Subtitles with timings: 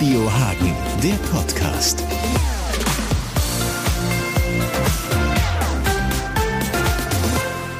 [0.00, 2.02] Radio Hagen, der Podcast.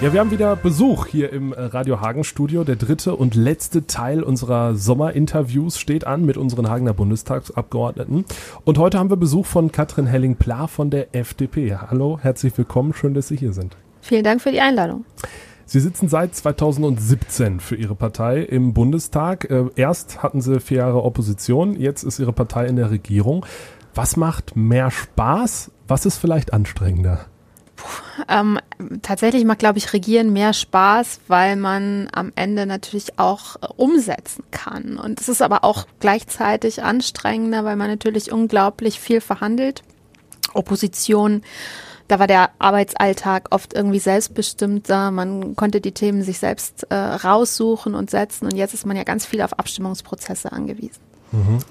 [0.02, 2.62] Ja, wir haben wieder Besuch hier im äh, Radio Hagen Studio.
[2.64, 8.26] Der dritte und letzte Teil unserer Sommerinterviews steht an mit unseren Hagener Bundestagsabgeordneten.
[8.66, 11.74] Und heute haben wir Besuch von Katrin Helling-Pla von der FDP.
[11.74, 12.92] Hallo, herzlich willkommen.
[12.92, 13.78] Schön, dass Sie hier sind.
[14.02, 15.06] Vielen Dank für die Einladung.
[15.72, 19.48] Sie sitzen seit 2017 für Ihre Partei im Bundestag.
[19.48, 23.46] Äh, erst hatten Sie vier Jahre Opposition, jetzt ist Ihre Partei in der Regierung.
[23.94, 25.70] Was macht mehr Spaß?
[25.86, 27.26] Was ist vielleicht anstrengender?
[28.26, 28.58] Ähm,
[29.02, 34.42] tatsächlich macht, glaube ich, Regieren mehr Spaß, weil man am Ende natürlich auch äh, umsetzen
[34.50, 34.96] kann.
[34.96, 39.84] Und es ist aber auch gleichzeitig anstrengender, weil man natürlich unglaublich viel verhandelt.
[40.52, 41.42] Opposition,
[42.10, 45.12] da war der Arbeitsalltag oft irgendwie selbstbestimmter.
[45.12, 48.46] Man konnte die Themen sich selbst äh, raussuchen und setzen.
[48.46, 51.09] Und jetzt ist man ja ganz viel auf Abstimmungsprozesse angewiesen.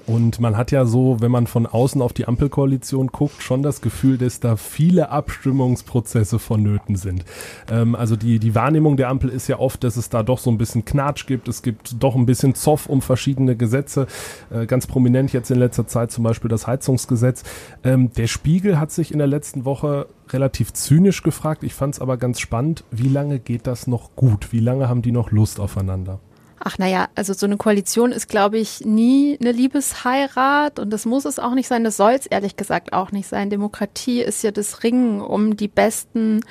[0.06, 3.80] Und man hat ja so, wenn man von außen auf die Ampelkoalition guckt, schon das
[3.80, 7.24] Gefühl, dass da viele Abstimmungsprozesse vonnöten sind.
[7.70, 10.50] Ähm, also die, die Wahrnehmung der Ampel ist ja oft, dass es da doch so
[10.50, 11.48] ein bisschen Knatsch gibt.
[11.48, 14.06] Es gibt doch ein bisschen Zoff um verschiedene Gesetze.
[14.50, 17.42] Äh, ganz prominent jetzt in letzter Zeit zum Beispiel das Heizungsgesetz.
[17.84, 21.64] Ähm, der Spiegel hat sich in der letzten Woche relativ zynisch gefragt.
[21.64, 22.84] Ich fand es aber ganz spannend.
[22.90, 24.52] Wie lange geht das noch gut?
[24.52, 26.20] Wie lange haben die noch Lust aufeinander?
[26.62, 31.24] Ach naja, also so eine Koalition ist, glaube ich, nie eine Liebesheirat und das muss
[31.24, 33.48] es auch nicht sein, das soll es ehrlich gesagt auch nicht sein.
[33.48, 36.42] Demokratie ist ja das Ringen um die besten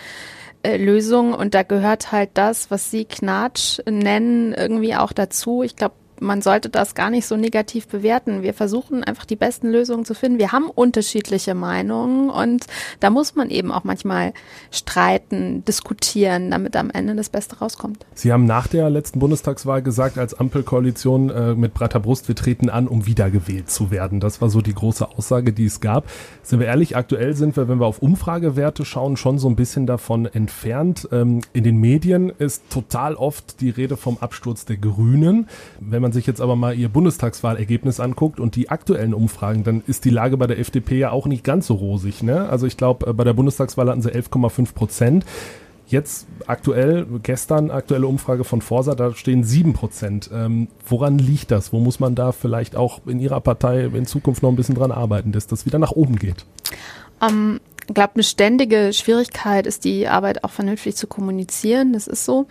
[0.63, 5.61] äh, Lösungen und da gehört halt das, was Sie Knatsch nennen, irgendwie auch dazu.
[5.61, 8.43] Ich glaube, man sollte das gar nicht so negativ bewerten.
[8.43, 10.39] Wir versuchen einfach die besten Lösungen zu finden.
[10.39, 12.65] Wir haben unterschiedliche Meinungen und
[12.99, 14.33] da muss man eben auch manchmal
[14.71, 18.05] streiten, diskutieren, damit am Ende das Beste rauskommt.
[18.13, 22.69] Sie haben nach der letzten Bundestagswahl gesagt, als Ampelkoalition äh, mit breiter Brust, wir treten
[22.69, 24.19] an, um wiedergewählt zu werden.
[24.19, 26.09] Das war so die große Aussage, die es gab.
[26.43, 29.87] Sind wir ehrlich, aktuell sind wir, wenn wir auf Umfragewerte schauen, schon so ein bisschen
[29.87, 31.07] davon entfernt.
[31.11, 35.47] Ähm, in den Medien ist total oft die Rede vom Absturz der Grünen.
[35.79, 39.83] Wenn man man sich jetzt aber mal ihr Bundestagswahlergebnis anguckt und die aktuellen Umfragen, dann
[39.85, 42.23] ist die Lage bei der FDP ja auch nicht ganz so rosig.
[42.23, 42.49] Ne?
[42.49, 45.25] Also ich glaube, äh, bei der Bundestagswahl hatten sie 11,5 Prozent.
[45.85, 50.29] Jetzt aktuell, gestern aktuelle Umfrage von Forsa, da stehen 7 Prozent.
[50.33, 51.73] Ähm, woran liegt das?
[51.73, 54.91] Wo muss man da vielleicht auch in Ihrer Partei in Zukunft noch ein bisschen dran
[54.91, 56.45] arbeiten, dass das wieder nach oben geht?
[57.21, 57.59] Um,
[57.93, 61.93] glaube, eine ständige Schwierigkeit ist die Arbeit auch vernünftig zu kommunizieren.
[61.93, 62.47] Das ist so.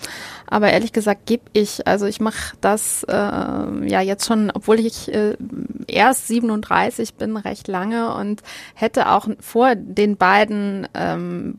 [0.46, 5.12] Aber ehrlich gesagt gebe ich, also ich mache das äh, ja jetzt schon, obwohl ich
[5.12, 5.36] äh,
[5.86, 8.42] erst 37 bin, recht lange und
[8.74, 11.58] hätte auch vor den beiden ähm,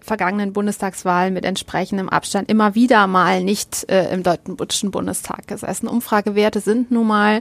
[0.00, 5.88] vergangenen Bundestagswahlen mit entsprechendem Abstand immer wieder mal nicht äh, im Deutschen Bundestag gesessen.
[5.88, 7.40] Umfragewerte sind nun mal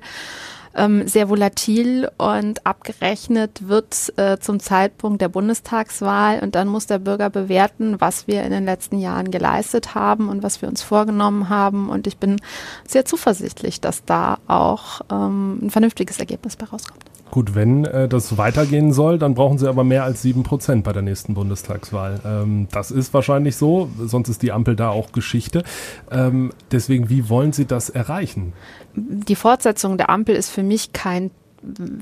[0.75, 6.99] ähm, sehr volatil und abgerechnet wird äh, zum Zeitpunkt der Bundestagswahl und dann muss der
[6.99, 11.49] Bürger bewerten, was wir in den letzten Jahren geleistet haben und was wir uns vorgenommen
[11.49, 12.41] haben und ich bin
[12.87, 17.11] sehr zuversichtlich, dass da auch ähm, ein vernünftiges Ergebnis bei rauskommt.
[17.31, 20.91] Gut, wenn äh, das weitergehen soll, dann brauchen sie aber mehr als sieben Prozent bei
[20.91, 22.19] der nächsten Bundestagswahl.
[22.25, 25.63] Ähm, das ist wahrscheinlich so, sonst ist die Ampel da auch Geschichte.
[26.11, 28.51] Ähm, deswegen, wie wollen Sie das erreichen?
[28.95, 31.31] Die Fortsetzung der Ampel ist für mich kein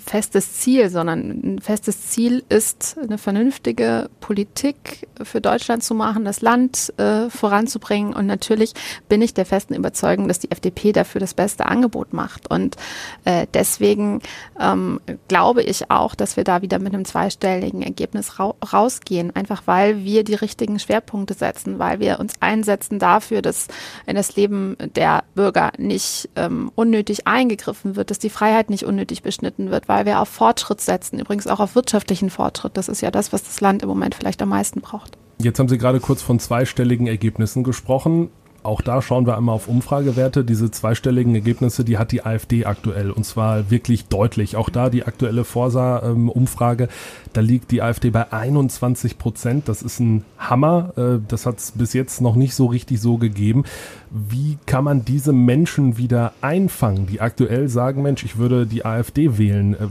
[0.03, 6.41] festes Ziel, sondern ein festes Ziel ist, eine vernünftige Politik für Deutschland zu machen, das
[6.41, 8.13] Land äh, voranzubringen.
[8.13, 8.73] Und natürlich
[9.09, 12.49] bin ich der festen Überzeugung, dass die FDP dafür das beste Angebot macht.
[12.49, 12.77] Und
[13.25, 14.21] äh, deswegen
[14.59, 19.63] ähm, glaube ich auch, dass wir da wieder mit einem zweistelligen Ergebnis ra rausgehen, einfach
[19.65, 23.67] weil wir die richtigen Schwerpunkte setzen, weil wir uns einsetzen dafür, dass
[24.05, 29.21] in das Leben der Bürger nicht ähm, unnötig eingegriffen wird, dass die Freiheit nicht unnötig
[29.21, 32.77] beschnitten zugeschnitten wird, weil wir auf Fortschritt setzen, übrigens auch auf wirtschaftlichen Fortschritt.
[32.77, 35.17] Das ist ja das, was das Land im Moment vielleicht am meisten braucht.
[35.41, 38.29] Jetzt haben Sie gerade kurz von zweistelligen Ergebnissen gesprochen.
[38.61, 40.43] Auch da schauen wir einmal auf Umfragewerte.
[40.43, 44.55] Diese zweistelligen Ergebnisse, die hat die AfD aktuell und zwar wirklich deutlich.
[44.55, 46.89] Auch da die aktuelle Forsa-Umfrage,
[47.33, 49.69] da liegt die AfD bei 21 Prozent.
[49.69, 50.93] Das ist ein Hammer.
[50.97, 53.63] Äh, das hat es bis jetzt noch nicht so richtig so gegeben.
[54.09, 59.37] Wie kann man diese Menschen wieder einfangen, die aktuell sagen, Mensch, ich würde die AfD
[59.37, 59.73] wählen?
[59.73, 59.87] Äh,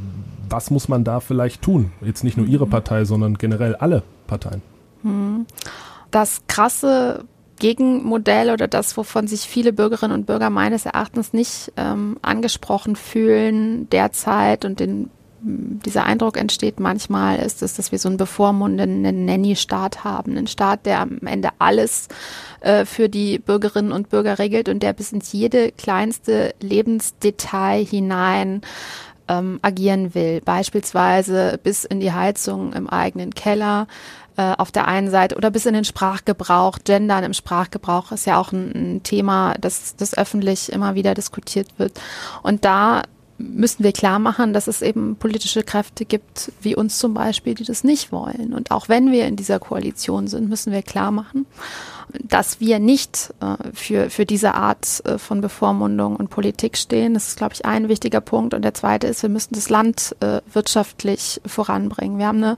[0.50, 1.92] was muss man da vielleicht tun?
[2.00, 2.70] Jetzt nicht nur Ihre mhm.
[2.70, 4.62] Partei, sondern generell alle Parteien.
[5.02, 5.46] Mhm.
[6.10, 7.24] Das krasse
[7.58, 13.88] Gegenmodell oder das, wovon sich viele Bürgerinnen und Bürger meines Erachtens nicht ähm, angesprochen fühlen
[13.90, 15.10] derzeit und den,
[15.40, 20.36] dieser Eindruck entsteht manchmal, ist es, dass wir so einen bevormundenden Nanny-Staat haben.
[20.36, 22.08] Einen Staat, der am Ende alles
[22.60, 28.62] äh, für die Bürgerinnen und Bürger regelt und der bis ins jede kleinste Lebensdetail hinein
[29.28, 33.86] ähm, agieren will, beispielsweise bis in die Heizung im eigenen Keller
[34.38, 36.78] äh, auf der einen Seite oder bis in den Sprachgebrauch.
[36.84, 41.68] Gendern im Sprachgebrauch ist ja auch ein, ein Thema, das, das öffentlich immer wieder diskutiert
[41.76, 42.00] wird.
[42.44, 43.02] Und da
[43.36, 47.64] müssen wir klar machen, dass es eben politische Kräfte gibt, wie uns zum Beispiel, die
[47.64, 48.52] das nicht wollen.
[48.54, 51.46] Und auch wenn wir in dieser Koalition sind, müssen wir klar machen,
[52.22, 57.14] dass wir nicht äh, für, für diese Art äh, von Bevormundung und Politik stehen.
[57.14, 58.54] Das ist, glaube ich, ein wichtiger Punkt.
[58.54, 62.18] Und der zweite ist, wir müssen das Land äh, wirtschaftlich voranbringen.
[62.18, 62.56] Wir haben eine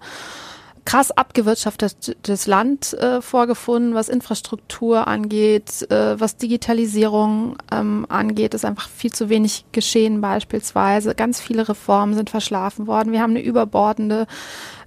[0.84, 8.88] krass abgewirtschaftetes Land äh, vorgefunden, was Infrastruktur angeht, äh, was Digitalisierung ähm, angeht, ist einfach
[8.88, 11.14] viel zu wenig geschehen beispielsweise.
[11.14, 13.12] Ganz viele Reformen sind verschlafen worden.
[13.12, 14.26] Wir haben eine überbordende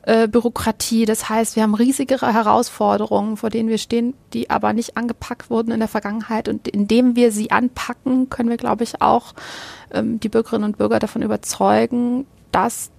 [0.04, 1.06] äh, Bürokratie.
[1.06, 5.72] Das heißt, wir haben riesige Herausforderungen, vor denen wir stehen, die aber nicht angepackt wurden
[5.72, 6.50] in der Vergangenheit.
[6.50, 9.34] Und indem wir sie anpacken, können wir, glaube ich, auch
[9.92, 12.92] ähm, die Bürgerinnen und Bürger davon überzeugen, dass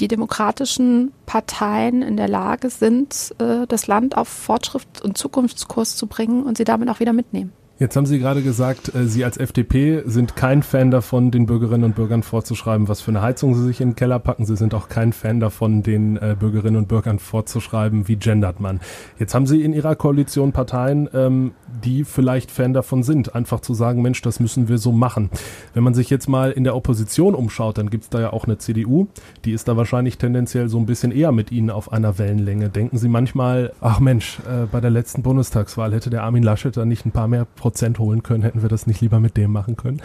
[0.00, 6.06] die demokratischen Parteien in der Lage sind, äh, das Land auf Fortschritt und Zukunftskurs zu
[6.06, 7.52] bringen und sie damit auch wieder mitnehmen.
[7.84, 11.84] Jetzt haben Sie gerade gesagt, äh, Sie als FDP sind kein Fan davon, den Bürgerinnen
[11.84, 14.46] und Bürgern vorzuschreiben, was für eine Heizung sie sich in den Keller packen.
[14.46, 18.80] Sie sind auch kein Fan davon, den äh, Bürgerinnen und Bürgern vorzuschreiben, wie gendert man.
[19.18, 21.52] Jetzt haben Sie in Ihrer Koalition Parteien, ähm,
[21.84, 25.28] die vielleicht Fan davon sind, einfach zu sagen, Mensch, das müssen wir so machen.
[25.74, 28.56] Wenn man sich jetzt mal in der Opposition umschaut, dann gibt's da ja auch eine
[28.56, 29.08] CDU,
[29.44, 32.70] die ist da wahrscheinlich tendenziell so ein bisschen eher mit Ihnen auf einer Wellenlänge.
[32.70, 36.86] Denken Sie manchmal, ach Mensch, äh, bei der letzten Bundestagswahl hätte der Armin Laschet da
[36.86, 39.76] nicht ein paar mehr Prozent holen können, hätten wir das nicht lieber mit dem machen
[39.76, 40.00] können?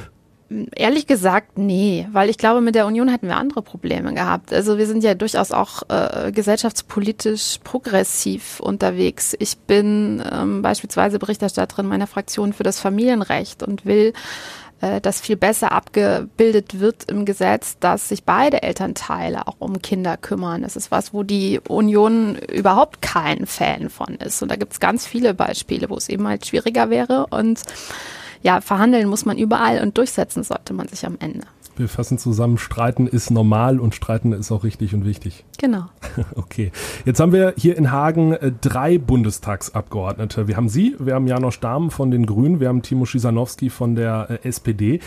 [0.75, 4.51] Ehrlich gesagt, nee, weil ich glaube, mit der Union hätten wir andere Probleme gehabt.
[4.51, 9.35] Also wir sind ja durchaus auch äh, gesellschaftspolitisch progressiv unterwegs.
[9.37, 14.13] Ich bin ähm, beispielsweise Berichterstatterin meiner Fraktion für das Familienrecht und will
[14.81, 20.17] äh, dass viel besser abgebildet wird im Gesetz, dass sich beide Elternteile auch um Kinder
[20.17, 20.61] kümmern.
[20.61, 24.41] Das ist was, wo die Union überhaupt kein Fan von ist.
[24.41, 27.27] Und da gibt es ganz viele Beispiele, wo es eben halt schwieriger wäre.
[27.27, 27.61] Und
[28.41, 31.45] ja, verhandeln muss man überall und durchsetzen sollte man sich am Ende
[31.79, 35.45] wir fassen zusammen, streiten ist normal und streiten ist auch richtig und wichtig.
[35.57, 35.85] Genau.
[36.35, 36.71] Okay.
[37.05, 40.47] Jetzt haben wir hier in Hagen äh, drei Bundestagsabgeordnete.
[40.47, 43.95] Wir haben Sie, wir haben Janosch Dahm von den Grünen, wir haben Timo Schisanowski von
[43.95, 44.99] der äh, SPD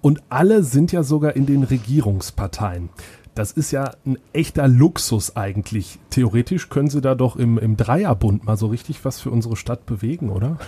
[0.00, 2.88] und alle sind ja sogar in den Regierungsparteien.
[3.34, 5.98] Das ist ja ein echter Luxus eigentlich.
[6.10, 9.86] Theoretisch können Sie da doch im, im Dreierbund mal so richtig was für unsere Stadt
[9.86, 10.58] bewegen, oder?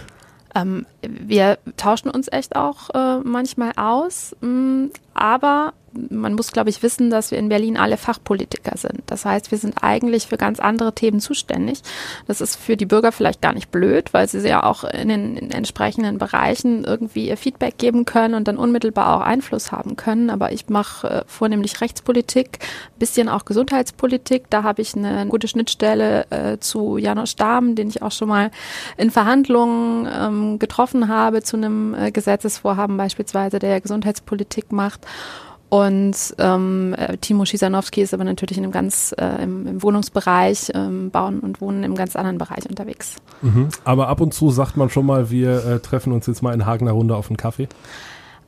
[0.55, 6.70] Ähm, wir tauschen uns echt auch äh, manchmal aus, mh, mm, aber man muss, glaube
[6.70, 9.02] ich, wissen, dass wir in Berlin alle Fachpolitiker sind.
[9.06, 11.82] Das heißt, wir sind eigentlich für ganz andere Themen zuständig.
[12.26, 15.37] Das ist für die Bürger vielleicht gar nicht blöd, weil sie ja auch in den,
[15.37, 20.31] in entsprechenden Bereichen irgendwie ihr Feedback geben können und dann unmittelbar auch Einfluss haben können.
[20.31, 22.58] Aber ich mache äh, vornehmlich Rechtspolitik,
[22.98, 24.44] bisschen auch Gesundheitspolitik.
[24.50, 28.50] Da habe ich eine gute Schnittstelle äh, zu Janusz Dahm, den ich auch schon mal
[28.96, 35.06] in Verhandlungen ähm, getroffen habe zu einem äh, Gesetzesvorhaben beispielsweise, der Gesundheitspolitik macht.
[35.70, 40.72] Und ähm, äh, Timo Schisanowski ist aber natürlich in einem ganz äh, im, im Wohnungsbereich,
[40.75, 43.14] ähm, Bauen und Wohnen im ganz anderen Bereich unterwegs.
[43.40, 43.69] Mhm.
[43.84, 46.67] Aber ab und zu sagt man schon mal, wir äh, treffen uns jetzt mal in
[46.67, 47.69] Hagener Runde auf einen Kaffee.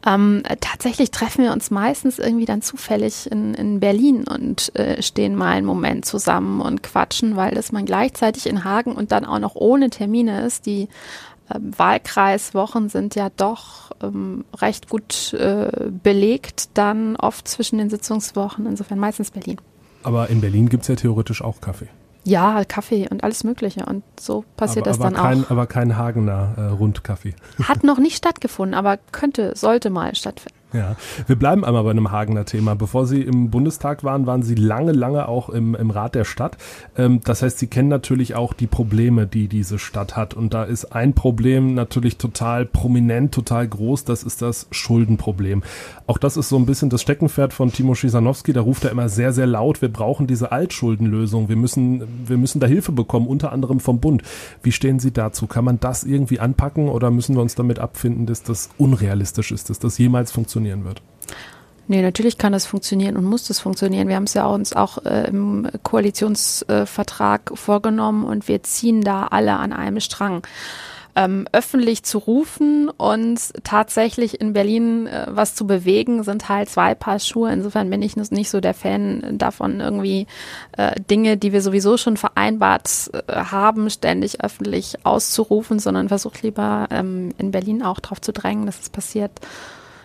[0.05, 5.37] Ähm, tatsächlich treffen wir uns meistens irgendwie dann zufällig in, in Berlin und äh, stehen
[5.37, 9.39] mal einen Moment zusammen und quatschen, weil das man gleichzeitig in Hagen und dann auch
[9.39, 10.67] noch ohne Termine ist.
[10.67, 10.89] Die
[11.61, 18.99] Wahlkreiswochen sind ja doch ähm, recht gut äh, belegt, dann oft zwischen den Sitzungswochen, insofern
[18.99, 19.59] meistens Berlin.
[20.03, 21.89] Aber in Berlin gibt es ja theoretisch auch Kaffee.
[22.25, 23.85] Ja, Kaffee und alles Mögliche.
[23.87, 25.51] Und so passiert aber, das aber dann kein, auch.
[25.51, 27.35] Aber kein Hagener äh, Rundkaffee.
[27.65, 30.62] Hat noch nicht stattgefunden, aber könnte, sollte mal stattfinden.
[30.73, 32.75] Ja, wir bleiben einmal bei einem Hagener Thema.
[32.75, 36.57] Bevor Sie im Bundestag waren, waren Sie lange, lange auch im, im Rat der Stadt.
[36.97, 40.33] Ähm, das heißt, Sie kennen natürlich auch die Probleme, die diese Stadt hat.
[40.33, 44.05] Und da ist ein Problem natürlich total prominent, total groß.
[44.05, 45.63] Das ist das Schuldenproblem.
[46.07, 48.55] Auch das ist so ein bisschen das Steckenpferd von Timo Schisanowski.
[48.55, 49.83] Da ruft er immer sehr, sehr laut.
[49.83, 51.51] Wir brauchen diese Altschuldenlösung.
[51.51, 54.23] Wir müssen, wir müssen da Hilfe bekommen, unter anderem vom Bund.
[54.63, 55.47] Wie stehen Sie dazu?
[55.47, 59.69] Kann man das irgendwie anpacken oder müssen wir uns damit abfinden, dass das unrealistisch ist,
[59.69, 60.62] dass das jemals funktioniert?
[60.63, 61.03] Funktionieren wird.
[61.89, 64.09] Nee, natürlich kann das funktionieren und muss das funktionieren.
[64.09, 69.27] Wir haben es ja uns auch äh, im Koalitionsvertrag äh, vorgenommen und wir ziehen da
[69.27, 70.47] alle an einem Strang.
[71.15, 76.95] Ähm, öffentlich zu rufen und tatsächlich in Berlin äh, was zu bewegen, sind halt zwei
[76.95, 77.53] Paar Schuhe.
[77.53, 80.27] Insofern bin ich nicht so der Fan davon, irgendwie
[80.79, 86.89] äh, Dinge, die wir sowieso schon vereinbart äh, haben, ständig öffentlich auszurufen, sondern versucht lieber
[86.91, 89.33] ähm, in Berlin auch darauf zu drängen, dass es passiert.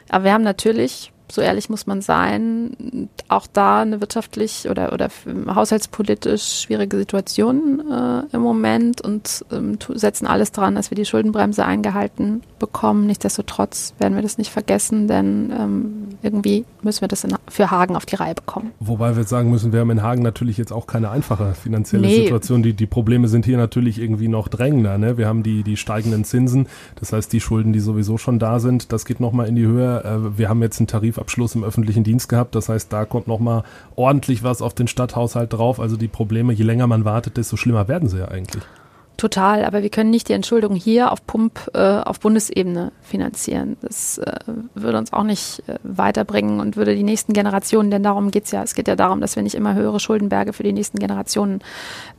[0.10, 5.10] Aber wir haben natürlich so ehrlich muss man sein, auch da eine wirtschaftlich oder, oder
[5.54, 11.66] haushaltspolitisch schwierige Situation äh, im Moment und ähm, setzen alles dran, dass wir die Schuldenbremse
[11.66, 13.08] eingehalten bekommen.
[13.08, 17.96] Nichtsdestotrotz werden wir das nicht vergessen, denn ähm, irgendwie müssen wir das in, für Hagen
[17.96, 18.72] auf die Reihe bekommen.
[18.80, 22.08] Wobei wir jetzt sagen müssen, wir haben in Hagen natürlich jetzt auch keine einfache finanzielle
[22.08, 22.24] nee.
[22.24, 22.64] Situation.
[22.64, 24.98] Die, die Probleme sind hier natürlich irgendwie noch drängender.
[24.98, 25.18] Ne?
[25.18, 28.92] Wir haben die, die steigenden Zinsen, das heißt die Schulden, die sowieso schon da sind,
[28.94, 30.04] das geht nochmal in die Höhe.
[30.04, 30.88] Äh, wir haben jetzt einen
[31.18, 33.64] Tarifabschluss im öffentlichen Dienst gehabt, das heißt, da kommt nochmal
[33.96, 35.80] ordentlich was auf den Stadthaushalt drauf.
[35.80, 38.64] Also die Probleme, je länger man wartet, desto schlimmer werden sie ja eigentlich.
[39.18, 43.76] Total, aber wir können nicht die Entschuldung hier auf Pump äh, auf Bundesebene finanzieren.
[43.82, 44.40] Das äh,
[44.76, 48.62] würde uns auch nicht äh, weiterbringen und würde die nächsten Generationen, denn darum geht's ja,
[48.62, 51.62] es geht ja darum, dass wir nicht immer höhere Schuldenberge für die nächsten Generationen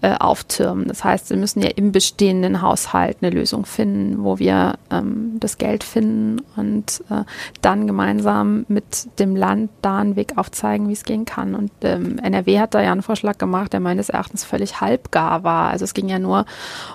[0.00, 0.88] äh, auftürmen.
[0.88, 5.56] Das heißt, wir müssen ja im bestehenden Haushalt eine Lösung finden, wo wir ähm, das
[5.56, 7.22] Geld finden und äh,
[7.62, 11.54] dann gemeinsam mit dem Land da einen Weg aufzeigen, wie es gehen kann.
[11.54, 15.70] Und ähm, NRW hat da ja einen Vorschlag gemacht, der meines Erachtens völlig halbgar war.
[15.70, 16.44] Also es ging ja nur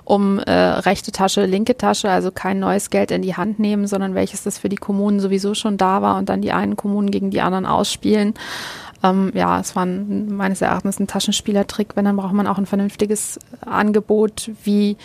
[0.04, 4.16] um äh, rechte Tasche, linke Tasche, also kein neues Geld in die Hand nehmen, sondern
[4.16, 7.30] welches das für die Kommunen sowieso schon da war und dann die einen Kommunen gegen
[7.30, 8.34] die anderen ausspielen.
[9.04, 11.96] Ähm, ja, es war ein, meines Erachtens ein Taschenspielertrick.
[11.96, 14.98] Wenn, dann braucht man auch ein vernünftiges Angebot, wie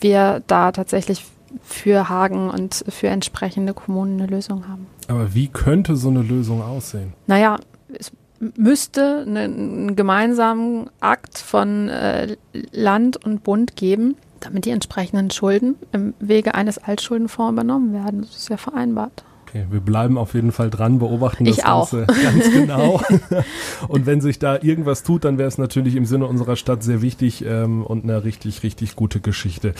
[0.00, 1.24] wir da tatsächlich
[1.62, 4.86] für Hagen und für entsprechende Kommunen eine Lösung haben.
[5.08, 7.14] Aber wie könnte so eine Lösung aussehen?
[7.26, 7.58] Naja,
[7.98, 8.12] es
[8.56, 12.36] müsste einen gemeinsamen Akt von äh,
[12.72, 18.22] Land und Bund geben, damit die entsprechenden Schulden im Wege eines Altschuldenfonds übernommen werden.
[18.22, 19.24] Das ist ja vereinbart.
[19.48, 22.22] Okay, wir bleiben auf jeden Fall dran, beobachten das ich Ganze auch.
[22.22, 23.00] ganz genau.
[23.88, 27.00] und wenn sich da irgendwas tut, dann wäre es natürlich im Sinne unserer Stadt sehr
[27.00, 29.72] wichtig ähm, und eine richtig, richtig gute Geschichte.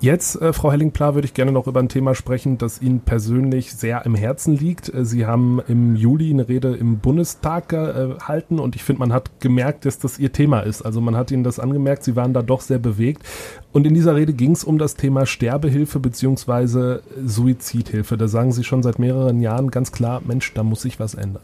[0.00, 3.74] Jetzt, äh, Frau Helling-Pla, würde ich gerne noch über ein Thema sprechen, das Ihnen persönlich
[3.74, 4.94] sehr im Herzen liegt.
[4.94, 9.40] Äh, Sie haben im Juli eine Rede im Bundestag gehalten und ich finde, man hat
[9.40, 10.82] gemerkt, dass das Ihr Thema ist.
[10.82, 13.24] Also man hat Ihnen das angemerkt, Sie waren da doch sehr bewegt.
[13.72, 18.16] Und in dieser Rede ging es um das Thema Sterbehilfe beziehungsweise Suizidhilfe.
[18.16, 21.42] Da sagen Sie schon seit mehreren Jahren ganz klar, Mensch, da muss sich was ändern.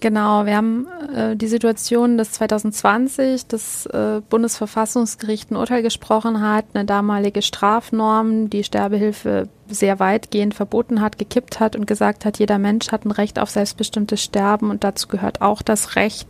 [0.00, 6.64] Genau, wir haben äh, die Situation, dass 2020 das äh, Bundesverfassungsgericht ein Urteil gesprochen hat,
[6.72, 12.58] eine damalige Strafnorm, die Sterbehilfe sehr weitgehend verboten hat, gekippt hat und gesagt hat, jeder
[12.58, 16.28] Mensch hat ein Recht auf selbstbestimmtes Sterben und dazu gehört auch das Recht,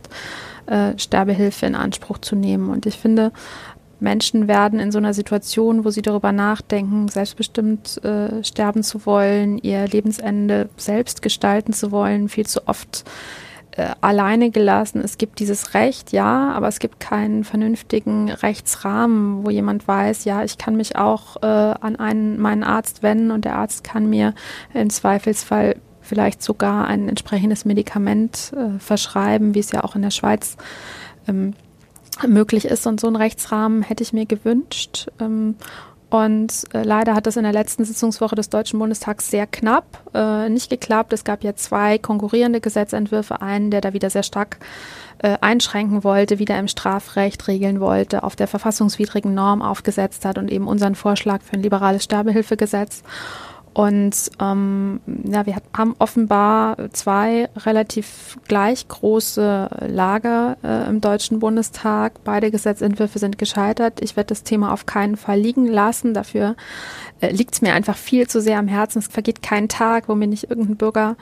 [0.65, 2.69] äh, Sterbehilfe in Anspruch zu nehmen.
[2.69, 3.31] Und ich finde,
[4.01, 9.59] Menschen werden in so einer Situation, wo sie darüber nachdenken, selbstbestimmt äh, sterben zu wollen,
[9.59, 13.05] ihr Lebensende selbst gestalten zu wollen, viel zu oft
[13.77, 15.01] äh, alleine gelassen.
[15.01, 20.43] Es gibt dieses Recht, ja, aber es gibt keinen vernünftigen Rechtsrahmen, wo jemand weiß, ja,
[20.43, 24.33] ich kann mich auch äh, an einen, meinen Arzt wenden und der Arzt kann mir
[24.73, 30.11] im Zweifelsfall vielleicht sogar ein entsprechendes Medikament äh, verschreiben, wie es ja auch in der
[30.11, 30.57] Schweiz
[31.27, 31.53] ähm,
[32.27, 32.87] möglich ist.
[32.87, 35.07] Und so einen Rechtsrahmen hätte ich mir gewünscht.
[35.19, 35.55] Ähm,
[36.11, 40.49] und äh, leider hat das in der letzten Sitzungswoche des Deutschen Bundestags sehr knapp äh,
[40.49, 41.13] nicht geklappt.
[41.13, 43.41] Es gab ja zwei konkurrierende Gesetzentwürfe.
[43.41, 44.57] Einen, der da wieder sehr stark
[45.19, 50.51] äh, einschränken wollte, wieder im Strafrecht regeln wollte, auf der verfassungswidrigen Norm aufgesetzt hat und
[50.51, 53.03] eben unseren Vorschlag für ein liberales Sterbehilfegesetz.
[53.73, 62.23] Und ähm, ja, wir haben offenbar zwei relativ gleich große Lager äh, im Deutschen Bundestag.
[62.25, 64.01] Beide Gesetzentwürfe sind gescheitert.
[64.01, 66.13] Ich werde das Thema auf keinen Fall liegen lassen.
[66.13, 66.55] Dafür
[67.21, 68.99] äh, liegt es mir einfach viel zu sehr am Herzen.
[68.99, 71.15] Es vergeht kein Tag, wo mir nicht irgendein Bürger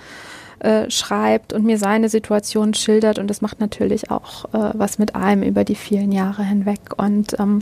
[0.57, 3.19] äh, schreibt und mir seine Situation schildert.
[3.19, 6.79] Und das macht natürlich auch äh, was mit einem über die vielen Jahre hinweg.
[6.97, 7.61] Und ähm,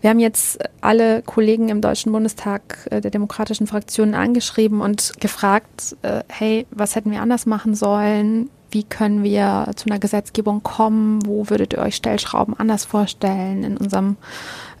[0.00, 5.96] wir haben jetzt alle Kollegen im Deutschen Bundestag äh, der demokratischen Fraktionen angeschrieben und gefragt,
[6.02, 8.50] äh, hey, was hätten wir anders machen sollen?
[8.70, 11.24] Wie können wir zu einer Gesetzgebung kommen?
[11.24, 14.16] Wo würdet ihr euch Stellschrauben anders vorstellen in unserem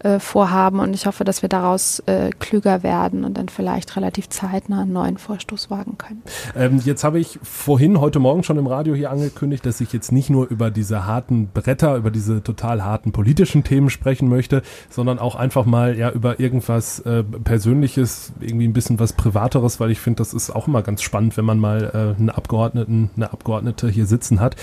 [0.00, 4.28] äh, vorhaben und ich hoffe, dass wir daraus äh, klüger werden und dann vielleicht relativ
[4.28, 6.22] zeitnah einen neuen Vorstoß wagen können.
[6.54, 10.12] Ähm, jetzt habe ich vorhin heute Morgen schon im Radio hier angekündigt, dass ich jetzt
[10.12, 15.18] nicht nur über diese harten Bretter, über diese total harten politischen Themen sprechen möchte, sondern
[15.18, 20.00] auch einfach mal ja über irgendwas äh, Persönliches, irgendwie ein bisschen was Privateres, weil ich
[20.00, 23.88] finde, das ist auch immer ganz spannend, wenn man mal äh, einen Abgeordneten, eine Abgeordnete
[23.88, 24.56] hier sitzen hat.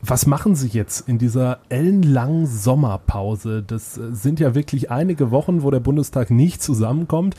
[0.00, 3.64] Was machen Sie jetzt in dieser ellenlangen Sommerpause?
[3.66, 7.34] Das äh, sind ja wirklich einige Wochen, wo der Bundestag nicht zusammenkommt.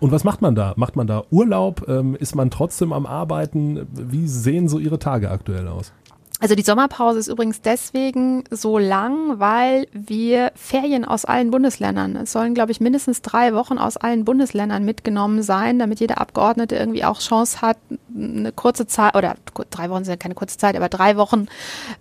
[0.00, 0.74] Und was macht man da?
[0.76, 1.86] Macht man da Urlaub?
[1.88, 3.86] Ähm, ist man trotzdem am Arbeiten?
[3.92, 5.92] Wie sehen so Ihre Tage aktuell aus?
[6.40, 12.32] Also die Sommerpause ist übrigens deswegen so lang, weil wir Ferien aus allen Bundesländern, es
[12.32, 17.04] sollen, glaube ich, mindestens drei Wochen aus allen Bundesländern mitgenommen sein, damit jeder Abgeordnete irgendwie
[17.04, 17.78] auch Chance hat,
[18.14, 19.36] eine kurze Zeit, oder
[19.70, 21.46] drei Wochen sind ja keine kurze Zeit, aber drei Wochen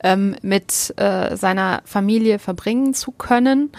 [0.03, 3.71] ähm, mit äh, seiner Familie verbringen zu können.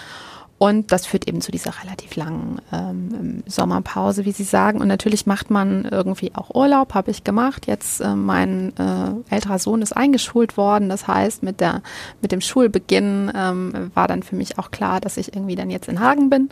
[0.58, 4.80] Und das führt eben zu dieser relativ langen ähm, Sommerpause, wie Sie sagen.
[4.80, 7.66] Und natürlich macht man irgendwie auch Urlaub, habe ich gemacht.
[7.66, 10.88] Jetzt äh, mein äh, älterer Sohn ist eingeschult worden.
[10.88, 11.82] Das heißt, mit der
[12.22, 15.88] mit dem Schulbeginn ähm, war dann für mich auch klar, dass ich irgendwie dann jetzt
[15.88, 16.48] in Hagen bin.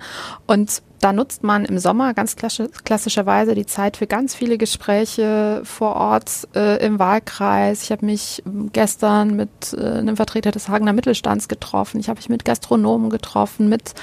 [0.46, 5.96] Und da nutzt man im Sommer ganz klassischerweise die Zeit für ganz viele Gespräche vor
[5.96, 7.82] Ort äh, im Wahlkreis.
[7.82, 11.98] Ich habe mich ähm, gestern mit äh, einem Vertreter des Hagener Mittelstands getroffen.
[11.98, 13.94] Ich habe mich mit Gastronomen getroffen, mit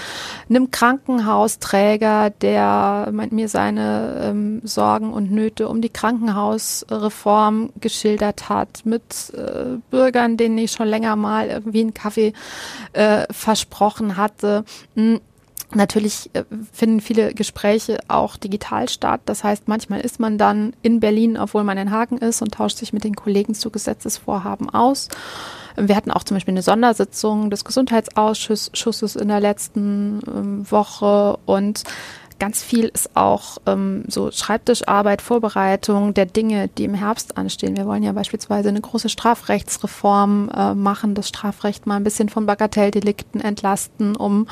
[0.50, 9.34] einem Krankenhausträger, der mir seine ähm, Sorgen und Nöte um die Krankenhausreform geschildert hat, mit
[9.38, 12.34] äh, Bürgern, denen ich schon länger mal irgendwie einen Kaffee
[12.91, 14.65] äh, versprochen hatte.
[15.73, 19.21] Natürlich äh, finden viele Gespräche auch digital statt.
[19.25, 22.77] Das heißt, manchmal ist man dann in Berlin, obwohl man in Hagen ist und tauscht
[22.77, 25.09] sich mit den Kollegen zu Gesetzesvorhaben aus.
[25.75, 31.83] Wir hatten auch zum Beispiel eine Sondersitzung des Gesundheitsausschusses in der letzten ähm, Woche und
[32.39, 37.77] ganz viel ist auch ähm, so Schreibtischarbeit, Vorbereitung der Dinge, die im Herbst anstehen.
[37.77, 42.46] Wir wollen ja beispielsweise eine große Strafrechtsreform äh, machen, das Strafrecht mal ein bisschen von
[42.46, 44.48] Bagatelldelikten entlasten, um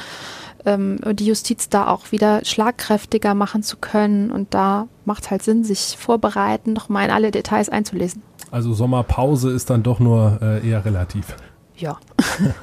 [0.65, 4.31] ähm, die Justiz da auch wieder schlagkräftiger machen zu können.
[4.31, 8.21] Und da macht halt Sinn, sich vorbereiten, noch mal in alle Details einzulesen.
[8.51, 11.35] Also Sommerpause ist dann doch nur äh, eher relativ.
[11.77, 11.99] Ja.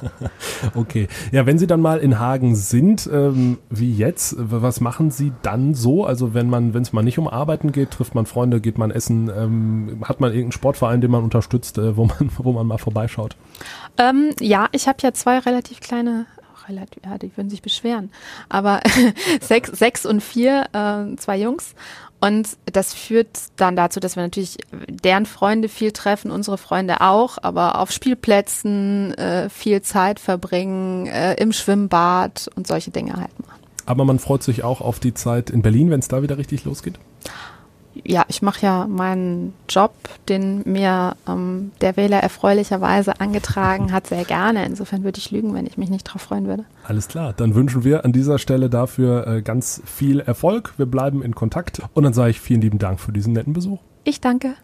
[0.75, 1.07] okay.
[1.31, 5.73] Ja, wenn Sie dann mal in Hagen sind, ähm, wie jetzt, was machen Sie dann
[5.73, 6.05] so?
[6.05, 8.91] Also wenn man, wenn es mal nicht um Arbeiten geht, trifft man Freunde, geht man
[8.91, 12.77] essen, ähm, hat man irgendeinen Sportverein, den man unterstützt, äh, wo man, wo man mal
[12.77, 13.37] vorbeischaut?
[13.97, 16.25] Ähm, ja, ich habe ja zwei relativ kleine
[16.67, 18.11] relativ, ja, die würden sich beschweren.
[18.49, 18.81] Aber
[19.41, 21.75] sechs, sechs und vier, äh, zwei Jungs.
[22.19, 24.57] Und das führt dann dazu, dass wir natürlich
[24.87, 31.35] deren Freunde viel treffen, unsere Freunde auch, aber auf Spielplätzen äh, viel Zeit verbringen, äh,
[31.35, 33.59] im Schwimmbad und solche Dinge halt machen.
[33.85, 36.65] Aber man freut sich auch auf die Zeit in Berlin, wenn es da wieder richtig
[36.65, 36.97] losgeht?
[38.05, 39.93] Ja, ich mache ja meinen Job,
[40.29, 44.65] den mir ähm, der Wähler erfreulicherweise angetragen hat, sehr gerne.
[44.65, 46.65] Insofern würde ich lügen, wenn ich mich nicht darauf freuen würde.
[46.83, 50.73] Alles klar, dann wünschen wir an dieser Stelle dafür äh, ganz viel Erfolg.
[50.77, 53.79] Wir bleiben in Kontakt und dann sage ich vielen lieben Dank für diesen netten Besuch.
[54.03, 54.55] Ich danke.